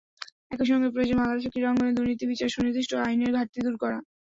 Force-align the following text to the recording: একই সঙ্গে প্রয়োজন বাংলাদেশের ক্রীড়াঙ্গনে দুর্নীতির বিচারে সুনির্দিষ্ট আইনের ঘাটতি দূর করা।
একই 0.53 0.67
সঙ্গে 0.69 0.87
প্রয়োজন 0.89 1.17
বাংলাদেশের 1.19 1.51
ক্রীড়াঙ্গনে 1.53 1.95
দুর্নীতির 1.97 2.29
বিচারে 2.31 2.53
সুনির্দিষ্ট 2.55 2.91
আইনের 3.01 3.35
ঘাটতি 3.37 3.59
দূর 3.65 3.75
করা। 3.81 3.97